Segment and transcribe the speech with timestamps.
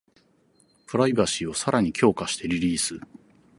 [0.87, 2.99] プライバシーをさらに強化してリリース